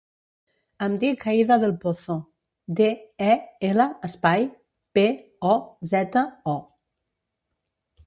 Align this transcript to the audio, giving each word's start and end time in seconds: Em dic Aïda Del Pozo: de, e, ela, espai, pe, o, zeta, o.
Em 0.85 0.95
dic 1.03 1.25
Aïda 1.33 1.57
Del 1.63 1.75
Pozo: 1.83 2.15
de, 2.81 2.89
e, 3.27 3.37
ela, 3.71 3.87
espai, 4.11 4.51
pe, 4.99 5.07
o, 5.55 5.57
zeta, 5.95 6.29
o. 6.59 6.61